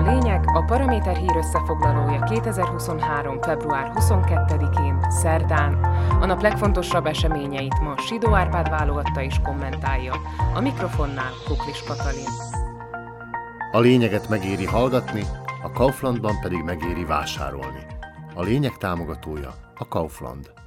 a 0.00 0.12
lényeg, 0.12 0.44
a 0.54 0.64
Paraméter 0.64 1.16
hír 1.16 1.36
összefoglalója 1.36 2.20
2023. 2.20 3.40
február 3.40 3.92
22-én, 3.94 5.10
szerdán. 5.10 5.74
A 6.20 6.26
nap 6.26 6.42
legfontosabb 6.42 7.06
eseményeit 7.06 7.80
ma 7.80 7.98
Sidó 7.98 8.34
Árpád 8.34 8.68
válogatta 8.68 9.22
és 9.22 9.40
kommentálja. 9.42 10.14
A 10.54 10.60
mikrofonnál 10.60 11.32
Kuklis 11.46 11.82
Katalin. 11.82 12.28
A 13.72 13.78
lényeget 13.80 14.28
megéri 14.28 14.66
hallgatni, 14.66 15.24
a 15.62 15.70
Kauflandban 15.70 16.40
pedig 16.40 16.62
megéri 16.62 17.04
vásárolni. 17.04 17.86
A 18.34 18.42
lényeg 18.42 18.76
támogatója 18.76 19.54
a 19.74 19.88
Kaufland. 19.88 20.59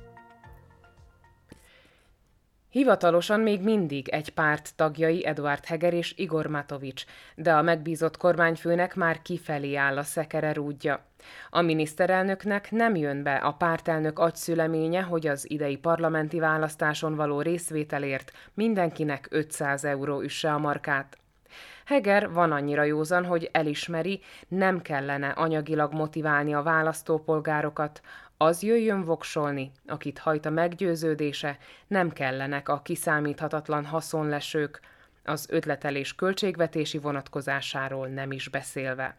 Hivatalosan 2.73 3.39
még 3.39 3.61
mindig 3.61 4.09
egy 4.09 4.29
párt 4.29 4.75
tagjai 4.75 5.25
Eduard 5.25 5.65
Heger 5.65 5.93
és 5.93 6.13
Igor 6.17 6.45
Matovics, 6.45 7.03
de 7.35 7.53
a 7.53 7.61
megbízott 7.61 8.17
kormányfőnek 8.17 8.95
már 8.95 9.21
kifelé 9.21 9.75
áll 9.75 9.97
a 9.97 10.03
szekere 10.03 10.53
rúdja. 10.53 11.05
A 11.49 11.61
miniszterelnöknek 11.61 12.71
nem 12.71 12.95
jön 12.95 13.23
be 13.23 13.35
a 13.35 13.51
pártelnök 13.51 14.19
agyszüleménye, 14.19 15.01
hogy 15.01 15.27
az 15.27 15.49
idei 15.49 15.77
parlamenti 15.77 16.39
választáson 16.39 17.15
való 17.15 17.41
részvételért 17.41 18.31
mindenkinek 18.53 19.27
500 19.29 19.85
euró 19.85 20.21
üsse 20.21 20.53
a 20.53 20.57
markát. 20.57 21.17
Heger 21.85 22.31
van 22.31 22.51
annyira 22.51 22.83
józan, 22.83 23.25
hogy 23.25 23.49
elismeri, 23.51 24.21
nem 24.47 24.81
kellene 24.81 25.29
anyagilag 25.29 25.93
motiválni 25.93 26.53
a 26.53 26.61
választópolgárokat, 26.61 28.01
az 28.43 28.63
jöjjön 28.63 29.03
voksolni, 29.03 29.71
akit 29.87 30.19
hajt 30.19 30.45
a 30.45 30.49
meggyőződése, 30.49 31.57
nem 31.87 32.11
kellenek 32.11 32.69
a 32.69 32.81
kiszámíthatatlan 32.81 33.85
haszonlesők, 33.85 34.79
az 35.25 35.47
ötletelés 35.49 36.15
költségvetési 36.15 36.97
vonatkozásáról 36.97 38.07
nem 38.07 38.31
is 38.31 38.49
beszélve. 38.49 39.15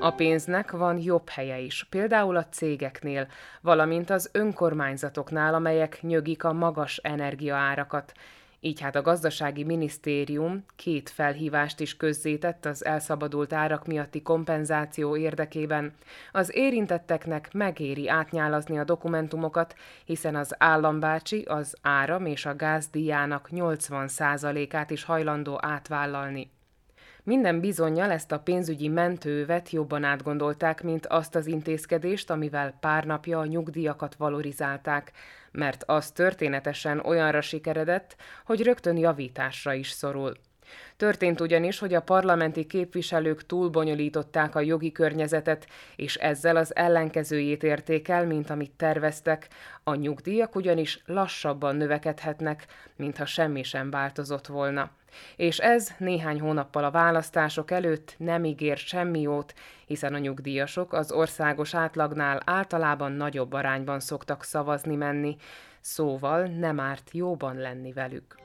A 0.00 0.10
pénznek 0.10 0.70
van 0.70 0.98
jobb 0.98 1.28
helye 1.28 1.58
is, 1.58 1.86
például 1.90 2.36
a 2.36 2.48
cégeknél, 2.48 3.28
valamint 3.60 4.10
az 4.10 4.30
önkormányzatoknál, 4.32 5.54
amelyek 5.54 5.98
nyögik 6.02 6.44
a 6.44 6.52
magas 6.52 6.96
energiaárakat, 6.96 8.12
így 8.60 8.80
hát 8.80 8.96
a 8.96 9.02
gazdasági 9.02 9.64
minisztérium 9.64 10.64
két 10.76 11.10
felhívást 11.10 11.80
is 11.80 11.96
közzétett 11.96 12.64
az 12.64 12.84
elszabadult 12.84 13.52
árak 13.52 13.86
miatti 13.86 14.22
kompenzáció 14.22 15.16
érdekében. 15.16 15.92
Az 16.32 16.56
érintetteknek 16.56 17.52
megéri 17.52 18.08
átnyálazni 18.08 18.78
a 18.78 18.84
dokumentumokat, 18.84 19.74
hiszen 20.04 20.36
az 20.36 20.54
állambácsi 20.58 21.42
az 21.42 21.76
áram 21.82 22.26
és 22.26 22.46
a 22.46 22.56
gázdíjának 22.56 23.48
80%-át 23.52 24.90
is 24.90 25.04
hajlandó 25.04 25.58
átvállalni. 25.60 26.50
Minden 27.28 27.60
bizonyal 27.60 28.10
ezt 28.10 28.32
a 28.32 28.38
pénzügyi 28.38 28.88
mentővet 28.88 29.70
jobban 29.70 30.04
átgondolták, 30.04 30.82
mint 30.82 31.06
azt 31.06 31.34
az 31.34 31.46
intézkedést, 31.46 32.30
amivel 32.30 32.76
pár 32.80 33.04
napja 33.04 33.38
a 33.38 33.46
nyugdíjakat 33.46 34.14
valorizálták, 34.14 35.12
mert 35.52 35.84
az 35.86 36.10
történetesen 36.10 36.98
olyanra 36.98 37.40
sikeredett, 37.40 38.16
hogy 38.44 38.62
rögtön 38.62 38.96
javításra 38.96 39.72
is 39.72 39.90
szorul. 39.90 40.32
Történt 40.96 41.40
ugyanis, 41.40 41.78
hogy 41.78 41.94
a 41.94 42.02
parlamenti 42.02 42.66
képviselők 42.66 43.46
túlbonyolították 43.46 44.54
a 44.54 44.60
jogi 44.60 44.92
környezetet, 44.92 45.66
és 45.96 46.14
ezzel 46.14 46.56
az 46.56 46.76
ellenkezőjét 46.76 47.62
érték 47.62 48.08
el, 48.08 48.26
mint 48.26 48.50
amit 48.50 48.72
terveztek. 48.76 49.48
A 49.84 49.94
nyugdíjak 49.94 50.54
ugyanis 50.54 51.02
lassabban 51.06 51.76
növekedhetnek, 51.76 52.66
mintha 52.96 53.26
semmi 53.26 53.62
sem 53.62 53.90
változott 53.90 54.46
volna. 54.46 54.90
És 55.36 55.58
ez 55.58 55.88
néhány 55.98 56.40
hónappal 56.40 56.84
a 56.84 56.90
választások 56.90 57.70
előtt 57.70 58.14
nem 58.16 58.44
ígér 58.44 58.76
semmi 58.76 59.20
jót, 59.20 59.54
hiszen 59.86 60.14
a 60.14 60.18
nyugdíjasok 60.18 60.92
az 60.92 61.12
országos 61.12 61.74
átlagnál 61.74 62.42
általában 62.44 63.12
nagyobb 63.12 63.52
arányban 63.52 64.00
szoktak 64.00 64.44
szavazni 64.44 64.96
menni, 64.96 65.36
szóval 65.80 66.46
nem 66.46 66.80
árt 66.80 67.10
jóban 67.12 67.56
lenni 67.56 67.92
velük. 67.92 68.36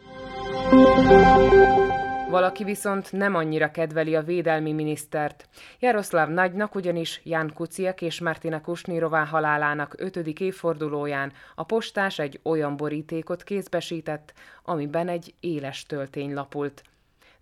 Valaki 2.33 2.63
viszont 2.63 3.11
nem 3.11 3.35
annyira 3.35 3.71
kedveli 3.71 4.15
a 4.15 4.21
védelmi 4.21 4.71
minisztert. 4.71 5.47
Jaroszláv 5.79 6.29
Nagynak 6.29 6.75
ugyanis 6.75 7.21
Ján 7.23 7.51
Kuciak 7.53 8.01
és 8.01 8.21
Martina 8.21 8.61
Kusnirová 8.61 9.25
halálának 9.25 9.95
ötödik 9.97 10.39
évfordulóján 10.39 11.31
a 11.55 11.63
postás 11.63 12.19
egy 12.19 12.39
olyan 12.43 12.77
borítékot 12.77 13.43
kézbesített, 13.43 14.33
amiben 14.63 15.07
egy 15.07 15.33
éles 15.39 15.85
töltény 15.85 16.33
lapult 16.33 16.83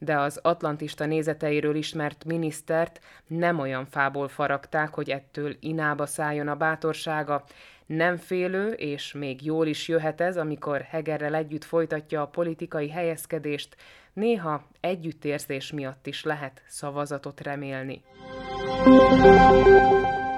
de 0.03 0.19
az 0.19 0.39
atlantista 0.41 1.05
nézeteiről 1.05 1.75
ismert 1.75 2.25
minisztert 2.25 2.99
nem 3.27 3.59
olyan 3.59 3.85
fából 3.85 4.27
faragták, 4.27 4.93
hogy 4.93 5.09
ettől 5.09 5.55
inába 5.59 6.05
szálljon 6.05 6.47
a 6.47 6.55
bátorsága, 6.55 7.43
nem 7.95 8.17
félő, 8.17 8.71
és 8.71 9.13
még 9.13 9.45
jól 9.45 9.67
is 9.67 9.87
jöhet 9.87 10.21
ez, 10.21 10.37
amikor 10.37 10.81
Hegerrel 10.81 11.35
együtt 11.35 11.63
folytatja 11.63 12.21
a 12.21 12.27
politikai 12.27 12.89
helyezkedést, 12.89 13.75
néha 14.13 14.67
együttérzés 14.79 15.71
miatt 15.71 16.07
is 16.07 16.23
lehet 16.23 16.61
szavazatot 16.67 17.41
remélni. 17.41 18.01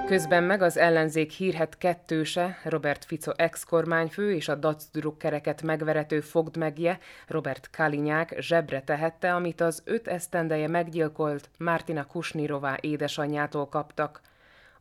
Közben 0.06 0.42
meg 0.42 0.62
az 0.62 0.76
ellenzék 0.76 1.30
hírhet 1.30 1.78
kettőse, 1.78 2.58
Robert 2.64 3.04
Fico 3.04 3.32
ex-kormányfő 3.36 4.34
és 4.34 4.48
a 4.48 4.54
Dac 4.54 4.84
drukkereket 4.92 5.62
megverető 5.62 6.20
fogdmegje, 6.20 6.98
Robert 7.26 7.70
Kalinyák 7.70 8.34
zsebre 8.38 8.82
tehette, 8.82 9.34
amit 9.34 9.60
az 9.60 9.82
öt 9.84 10.08
esztendeje 10.08 10.68
meggyilkolt 10.68 11.50
Mártina 11.58 12.04
Kusnirová 12.04 12.76
édesanyjától 12.80 13.68
kaptak. 13.68 14.20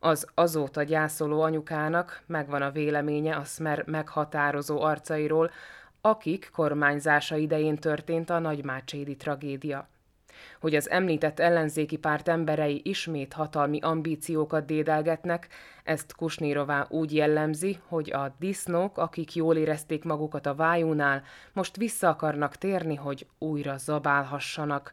Az 0.05 0.27
azóta 0.33 0.83
gyászoló 0.83 1.41
anyukának 1.41 2.23
megvan 2.25 2.61
a 2.61 2.71
véleménye 2.71 3.35
a 3.35 3.43
Smer 3.43 3.83
meghatározó 3.85 4.81
arcairól, 4.81 5.51
akik 6.01 6.49
kormányzása 6.53 7.35
idején 7.35 7.75
történt 7.75 8.29
a 8.29 8.39
nagymácsédi 8.39 9.15
tragédia. 9.15 9.87
Hogy 10.59 10.75
az 10.75 10.89
említett 10.89 11.39
ellenzéki 11.39 11.97
párt 11.97 12.27
emberei 12.27 12.81
ismét 12.83 13.33
hatalmi 13.33 13.79
ambíciókat 13.81 14.65
dédelgetnek, 14.65 15.47
ezt 15.83 16.15
Kusnírová 16.15 16.87
úgy 16.89 17.15
jellemzi, 17.15 17.79
hogy 17.87 18.11
a 18.11 18.35
disznók, 18.39 18.97
akik 18.97 19.35
jól 19.35 19.55
érezték 19.55 20.03
magukat 20.03 20.45
a 20.45 20.55
vájúnál, 20.55 21.23
most 21.53 21.75
vissza 21.75 22.09
akarnak 22.09 22.55
térni, 22.55 22.95
hogy 22.95 23.27
újra 23.37 23.77
zabálhassanak. 23.77 24.91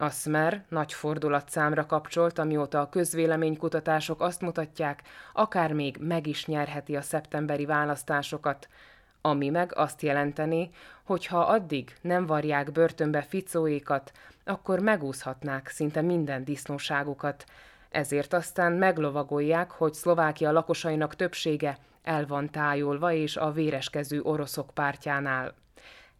A 0.00 0.10
Smer 0.10 0.64
nagy 0.68 0.92
fordulatszámra 0.92 1.86
kapcsolt, 1.86 2.38
amióta 2.38 2.80
a 2.80 2.88
közvéleménykutatások 2.88 4.20
azt 4.20 4.40
mutatják, 4.40 5.02
akár 5.32 5.72
még 5.72 5.96
meg 6.00 6.26
is 6.26 6.46
nyerheti 6.46 6.96
a 6.96 7.02
szeptemberi 7.02 7.64
választásokat– 7.66 8.68
ami 9.20 9.48
meg 9.48 9.72
azt 9.76 10.02
jelenteni, 10.02 10.70
hogy 11.04 11.26
ha 11.26 11.38
addig 11.38 11.96
nem 12.00 12.26
varják 12.26 12.72
börtönbe 12.72 13.22
ficóékat, 13.22 14.12
akkor 14.44 14.80
megúszhatnák 14.80 15.68
szinte 15.68 16.00
minden 16.00 16.44
disznóságukat, 16.44 17.44
ezért 17.90 18.32
aztán 18.32 18.72
meglovagolják, 18.72 19.70
hogy 19.70 19.94
Szlovákia 19.94 20.52
lakosainak 20.52 21.16
többsége 21.16 21.78
el 22.02 22.26
van 22.26 22.50
tájolva 22.50 23.12
és 23.12 23.36
a 23.36 23.50
véreskező 23.50 24.20
oroszok 24.20 24.70
pártjánál. 24.74 25.54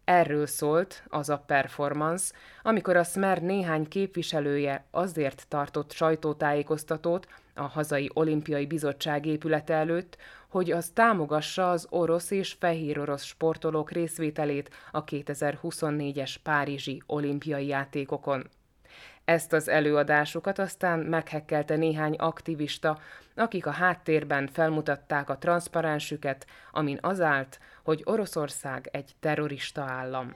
Erről 0.09 0.45
szólt 0.45 1.03
az 1.07 1.29
a 1.29 1.37
performance, 1.37 2.33
amikor 2.63 2.95
a 2.95 3.03
Smer 3.03 3.41
néhány 3.41 3.87
képviselője 3.87 4.85
azért 4.91 5.45
tartott 5.47 5.91
sajtótájékoztatót 5.91 7.27
a 7.55 7.61
hazai 7.61 8.09
olimpiai 8.13 8.65
bizottság 8.65 9.25
épülete 9.25 9.73
előtt, 9.73 10.17
hogy 10.47 10.71
az 10.71 10.89
támogassa 10.93 11.71
az 11.71 11.87
orosz 11.89 12.31
és 12.31 12.55
fehér 12.59 12.99
orosz 12.99 13.23
sportolók 13.23 13.91
részvételét 13.91 14.69
a 14.91 15.03
2024-es 15.03 16.35
Párizsi 16.43 17.01
olimpiai 17.05 17.67
játékokon. 17.67 18.49
Ezt 19.29 19.53
az 19.53 19.67
előadásukat 19.67 20.59
aztán 20.59 20.99
meghekkelte 20.99 21.75
néhány 21.75 22.15
aktivista, 22.15 22.99
akik 23.35 23.65
a 23.65 23.71
háttérben 23.71 24.47
felmutatták 24.47 25.29
a 25.29 25.37
transzparensüket, 25.37 26.45
amin 26.71 26.97
az 27.01 27.21
állt, 27.21 27.59
hogy 27.83 28.01
Oroszország 28.05 28.89
egy 28.91 29.11
terrorista 29.19 29.81
állam. 29.81 30.35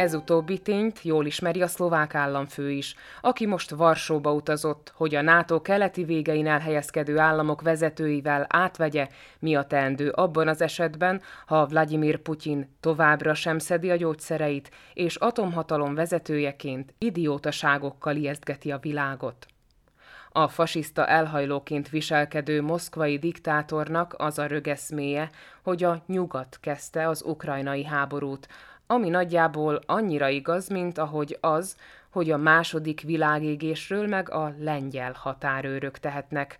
Ez 0.00 0.14
utóbbi 0.14 0.58
tényt 0.58 1.02
jól 1.02 1.26
ismeri 1.26 1.62
a 1.62 1.66
szlovák 1.66 2.14
államfő 2.14 2.70
is, 2.70 2.94
aki 3.20 3.46
most 3.46 3.70
Varsóba 3.70 4.32
utazott, 4.32 4.92
hogy 4.96 5.14
a 5.14 5.22
NATO 5.22 5.62
keleti 5.62 6.04
végein 6.04 6.46
elhelyezkedő 6.46 7.18
államok 7.18 7.62
vezetőivel 7.62 8.46
átvegye, 8.48 9.08
mi 9.38 9.54
a 9.54 9.62
teendő 9.62 10.08
abban 10.08 10.48
az 10.48 10.60
esetben, 10.60 11.22
ha 11.46 11.66
Vladimir 11.66 12.18
Putyin 12.18 12.76
továbbra 12.80 13.34
sem 13.34 13.58
szedi 13.58 13.90
a 13.90 13.96
gyógyszereit, 13.96 14.70
és 14.94 15.16
atomhatalom 15.16 15.94
vezetőjeként 15.94 16.94
idiótaságokkal 16.98 18.16
ijesztgeti 18.16 18.70
a 18.70 18.78
világot. 18.78 19.46
A 20.32 20.48
fasiszta 20.48 21.06
elhajlóként 21.06 21.88
viselkedő 21.88 22.62
moszkvai 22.62 23.18
diktátornak 23.18 24.14
az 24.18 24.38
a 24.38 24.46
rögeszméje, 24.46 25.30
hogy 25.62 25.84
a 25.84 26.02
nyugat 26.06 26.58
kezdte 26.60 27.08
az 27.08 27.22
ukrajnai 27.22 27.84
háborút, 27.84 28.48
ami 28.90 29.08
nagyjából 29.08 29.80
annyira 29.86 30.28
igaz, 30.28 30.68
mint 30.68 30.98
ahogy 30.98 31.38
az, 31.40 31.76
hogy 32.10 32.30
a 32.30 32.36
második 32.36 33.00
világégésről 33.00 34.06
meg 34.06 34.30
a 34.30 34.54
lengyel 34.58 35.12
határőrök 35.12 35.98
tehetnek. 35.98 36.56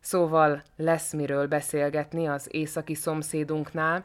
Szóval 0.00 0.62
lesz 0.76 1.12
miről 1.12 1.46
beszélgetni 1.46 2.28
az 2.28 2.48
északi 2.50 2.94
szomszédunknál, 2.94 4.04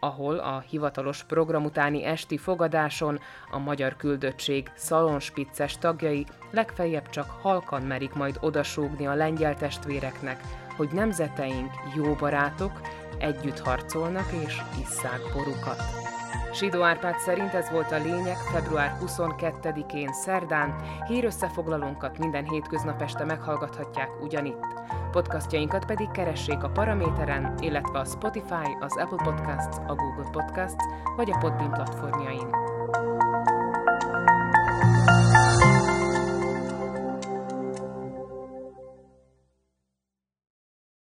ahol 0.00 0.38
a 0.38 0.64
hivatalos 0.68 1.24
program 1.24 1.64
utáni 1.64 2.04
esti 2.04 2.36
fogadáson 2.36 3.20
a 3.50 3.58
magyar 3.58 3.96
küldöttség 3.96 4.70
szalonspicces 4.74 5.78
tagjai 5.78 6.26
legfeljebb 6.50 7.08
csak 7.08 7.30
halkan 7.30 7.82
merik 7.82 8.12
majd 8.12 8.38
odasúgni 8.40 9.06
a 9.06 9.14
lengyel 9.14 9.56
testvéreknek, 9.56 10.40
hogy 10.76 10.88
nemzeteink 10.92 11.70
jó 11.96 12.14
barátok, 12.14 12.80
együtt 13.18 13.58
harcolnak 13.58 14.32
és 14.46 14.62
isszák 14.82 15.20
borukat. 15.34 16.16
Sidó 16.58 16.82
Árpád 16.82 17.18
szerint 17.18 17.54
ez 17.54 17.70
volt 17.70 17.92
a 17.92 17.98
lényeg 17.98 18.36
február 18.36 18.98
22-én 19.06 20.12
szerdán, 20.12 20.74
hírösszefoglalónkat 21.06 22.18
minden 22.18 22.48
hétköznap 22.48 23.02
este 23.02 23.24
meghallgathatják 23.24 24.22
ugyanitt. 24.22 24.66
Podcastjainkat 25.10 25.84
pedig 25.84 26.10
keressék 26.10 26.62
a 26.62 26.70
Paraméteren, 26.70 27.54
illetve 27.60 27.98
a 27.98 28.04
Spotify, 28.04 28.76
az 28.80 28.96
Apple 28.96 29.24
Podcasts, 29.24 29.76
a 29.86 29.94
Google 29.94 30.30
Podcasts 30.32 30.84
vagy 31.16 31.30
a 31.30 31.38
Podbean 31.38 31.70
platformjain. 31.70 32.48